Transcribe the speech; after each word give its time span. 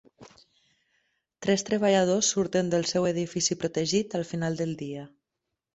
Tres 1.47 1.65
treballadors 1.69 2.31
surten 2.37 2.73
del 2.75 2.89
seu 2.95 3.07
edifici 3.13 3.61
protegit 3.65 4.19
al 4.21 4.29
final 4.35 4.63
del 4.65 4.79
dia. 4.85 5.11